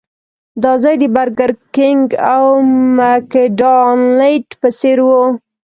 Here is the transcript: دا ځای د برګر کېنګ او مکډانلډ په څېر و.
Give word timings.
دا 0.63 0.73
ځای 0.83 0.95
د 1.01 1.03
برګر 1.15 1.51
کېنګ 1.75 2.05
او 2.33 2.45
مکډانلډ 2.97 4.45
په 4.61 4.69
څېر 4.79 4.97
و. 5.07 5.09